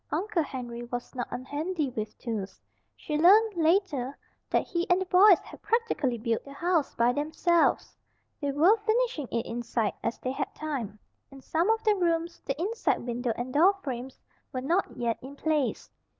[0.11, 2.59] Uncle Henry was not unhandy with tools.
[2.95, 4.17] She learned, later,
[4.49, 7.95] that he and the boys had practically built the house by themselves.
[8.41, 10.97] They were finishing it inside, as they had time.
[11.29, 14.19] In some of the rooms the inside window and door frames
[14.51, 15.91] were not yet in place.